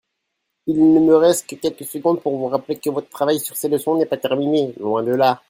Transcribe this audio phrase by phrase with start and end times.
[0.65, 3.69] Il ne me reste que quelques secondes pour vous rappeller que votre travail sur ces
[3.69, 5.39] leçons n'est pas terminé, loin de là.